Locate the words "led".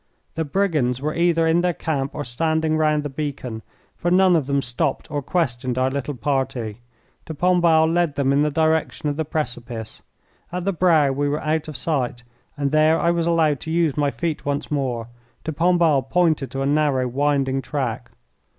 7.85-8.15